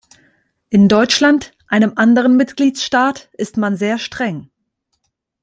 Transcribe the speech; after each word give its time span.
In 0.71 0.89
Deutschland, 0.89 1.51
einem 1.67 1.93
anderen 1.95 2.35
Mitgliedstaat, 2.35 3.29
ist 3.33 3.55
man 3.57 3.75
sehr 3.77 3.99
streng. 3.99 4.49